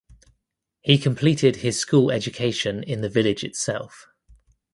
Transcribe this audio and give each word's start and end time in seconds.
He 0.81 0.97
completed 0.97 1.57
his 1.57 1.77
school 1.77 2.09
education 2.09 2.81
in 2.81 3.01
the 3.01 3.07
village 3.09 3.43
itself. 3.43 4.07